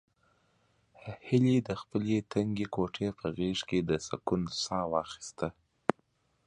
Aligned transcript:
هیلې 1.27 1.57
د 1.67 1.69
خپلې 1.81 2.15
تنګې 2.31 2.67
کوټې 2.75 3.07
په 3.19 3.25
غېږ 3.37 3.59
کې 3.69 3.79
د 3.89 3.91
سکون 4.07 4.41
ساه 4.63 4.85
واخیسته. 4.93 5.47